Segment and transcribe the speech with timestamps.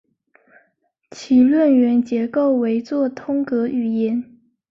[1.11, 4.35] 其论元结构为作通格语言。